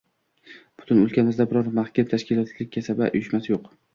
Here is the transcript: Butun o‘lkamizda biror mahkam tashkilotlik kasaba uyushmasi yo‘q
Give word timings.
Butun 0.81 1.01
o‘lkamizda 1.01 1.45
biror 1.51 1.69
mahkam 1.81 2.09
tashkilotlik 2.15 2.75
kasaba 2.79 3.13
uyushmasi 3.19 3.55
yo‘q 3.55 3.71